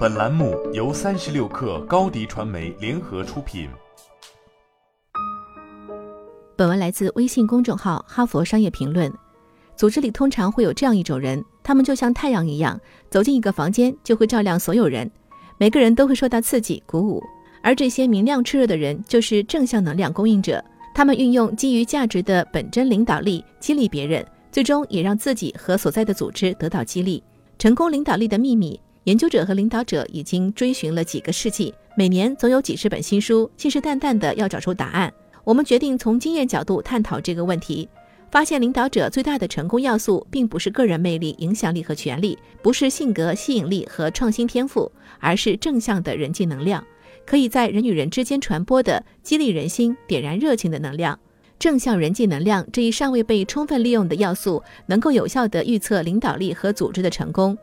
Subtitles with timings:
[0.00, 3.68] 本栏目由三十六氪高低传媒联合出品。
[6.56, 9.12] 本文来自微信公众号《哈佛商业评论》。
[9.76, 15.10] 组织里通常会有这样一种人，他们就像太阳一样，走进一个房间就会照亮所有人，
[15.58, 17.22] 每个人都会受到刺激鼓舞。
[17.62, 20.64] 而这些明亮炽热的人，就是正向能量供应者。
[20.94, 27.22] 他们运用基于价值的本真领导力激励别人，最终也让自己和所在的组织得到激励。
[27.58, 28.80] 成功领导力的秘密。
[29.04, 35.12] 研究者和领导者已经追寻了几个世纪，每年总有几十本新书，信誓旦旦地要找出答案。
[35.42, 37.88] 我们决定从经验角度探讨这个问题，
[38.30, 46.84] 发现领导者最大的成功要素，并不是个人魅力、影响力和权力，不是性格、吸引力和创新天赋，而是正向的人际能量，
[47.24, 51.18] 可以在人与人之间传播的激励人心、点燃热情的能量。
[51.58, 57.56] 正向人际能量这一尚未被充分利用的要素，能够有效地预测领导力和组织的成功。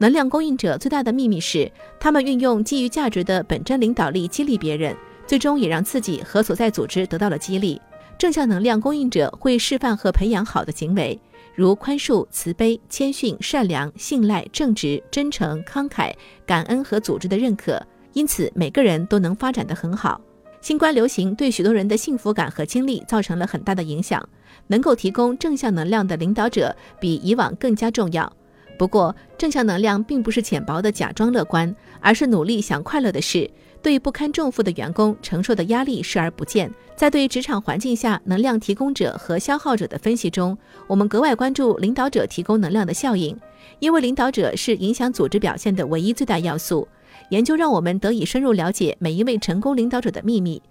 [0.00, 4.96] 能量供应者最大的秘密是，他们运用基于价值的本真领导力激励别人，
[5.26, 7.78] 最终也让自己和所在组织得到了激励。
[8.16, 11.20] 正向能量供应者会示范和培养好的行为，
[11.54, 16.14] 如宽恕、慈悲、谦逊、善良、信赖、正直、真诚、慷慨、
[16.46, 17.78] 感恩和组织的认可。
[18.14, 20.18] 因此，每个人都能发展得很好。
[20.62, 24.26] 新冠流行对许多人的幸福感和精力造成了很大的影响。
[24.66, 28.32] 能够提供正向能量的领导者比以往更加重要。
[28.80, 33.50] 不过，正向能量并不是浅薄的假装乐观，而是努力想快乐的事。
[33.82, 36.72] 对不堪重负的员工承受的压力视而不见。
[36.96, 40.56] 在对职场环境下能量提供者和消耗者的分析中，
[40.86, 43.38] 我们格外关注领导者提供能量的效应，
[43.80, 46.88] 因为领导者是影响组织表现的唯一最大要素。
[47.28, 50.62] 研究让我们得以深入了解每一位成功领导者的秘密。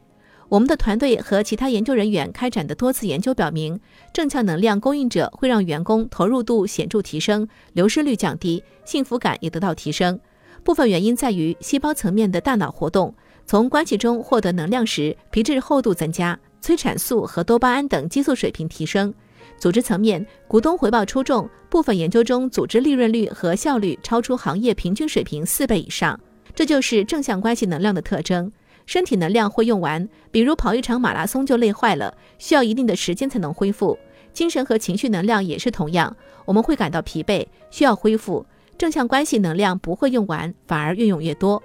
[0.49, 3.79] 我们的团队和其他研究人员开展的多次研究表明，
[4.11, 10.19] 正向能量供应者会让员工投入度显著提升，流失率降低，幸福感也得到提升。
[10.63, 13.13] 部分原因在于细胞层面的大脑活动，
[13.45, 19.13] 从关系中获得能量时，皮质厚度增加，催产素和多巴胺等激素水平提升。
[19.59, 26.19] 组织层面，股东回报出众，部分研究中，组织利润率和效率超出行业平均水平四倍以上。
[26.55, 28.51] 这就是正向关系能量的特征。
[28.89, 33.95] 身体能量会用完，比如跑一场马拉松就累坏了，需要一定的时间才能恢复。
[34.33, 38.43] 精神和情绪能量也是同样，我们会感到疲惫，需要恢复。
[38.79, 41.61] 正向关系能量不会用完，反而越用越多。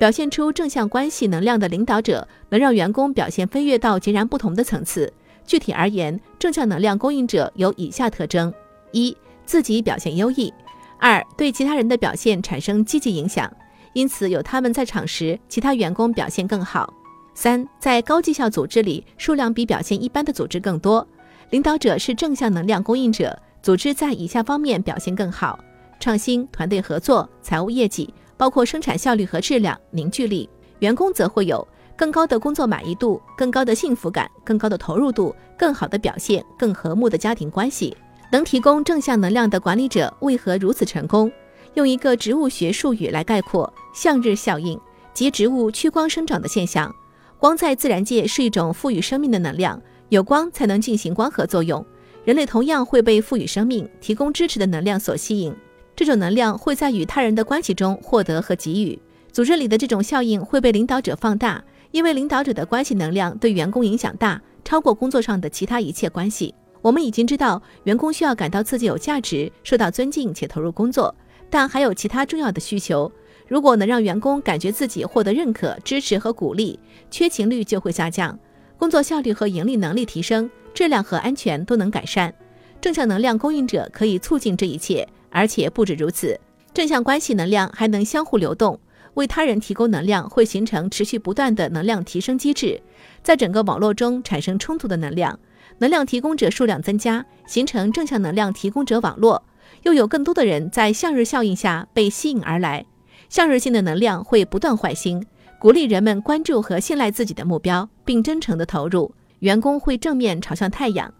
[0.00, 5.12] 表现出正向关系能量的领导者，能让员工表现飞跃到截然不同的层次。
[5.46, 8.52] 具体而言，正向能量供应者有以下特征：
[8.90, 10.52] 一、自己表现优异；
[10.98, 13.48] 二、对其他人的表现产生积极影响。
[13.94, 16.92] 因此，有他们在场时，其他员工表现更好。
[17.32, 21.06] 三，在高绩效组织里，数量比表现一般的组织更多。
[21.50, 25.58] 领导者是正向能量供应者，组织在以下方面表现更好：
[25.98, 30.48] 创新、团队合作、财务业绩，包括生产效率和质量、凝聚力。
[30.80, 31.66] 员工则会有
[31.96, 37.96] 更高的工作满意度、更高的幸福感、更高的投入度、更好的表现、更和睦的家庭关系。
[38.32, 41.30] 能提供正向能量的管理者为何如此成功？
[41.74, 44.78] 用一个植物学术语来概括：向日效应，
[45.12, 46.94] 即植物趋光生长的现象。
[47.38, 51.84] 光在自然界是一种赋予生命的能量，有光才能进行光合作用。
[52.24, 55.54] 人类同样会被赋予生命、提供支持的能量所吸引，
[55.94, 58.98] 这种能量会在与他人的关系中获得和给予。
[59.32, 66.54] 组织里的这种效应会被领导者放大，因为领导者的关系能量对员工影响大，超过工作上的其他一切关系。
[66.80, 71.14] 我们已经知道，员工需要感到自己有价值、受到尊敬且投入工作。
[71.54, 73.12] 但还有其他重要的需求。
[73.46, 76.76] 如果能让员工感觉自己获得认可、支持和鼓励，
[77.12, 78.36] 缺勤率就会下降，
[78.76, 82.34] 工作效率和盈利能力提升，质量和安全都能改善。
[82.80, 86.36] 正向能量供应者可以促进这一切，而且不止如此。
[86.72, 88.76] 正向关系能量还能相互流动，
[89.14, 92.82] 为他人提供能量会形成持续不断的能量提升机制，
[93.22, 95.38] 在整个网络中产生充足的能量，
[95.78, 99.40] 能量提供者数量增加，形成正向能量提供者网络。
[99.82, 102.86] 又有更多的人在向日效应下被吸引而来，
[103.28, 105.26] 向日性的能量会不断坏心，
[105.58, 109.14] 鼓励人们关注和信赖自己的目标，并真诚地投入。
[109.40, 111.12] 员工会正面朝向太阳。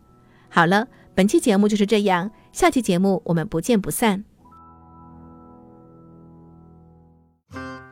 [0.48, 4.24] 好了，本期节目就是这样，下期节目我们不见不散。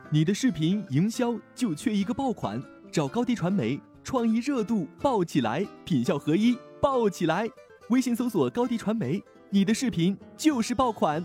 [0.09, 2.61] 你的视频营销就缺一个爆款，
[2.91, 7.49] 找高低传媒，创意热度爆起来，品效合一爆起来。
[7.89, 9.21] 微信搜索高低传媒。
[9.53, 11.23] 你的视频就是爆款。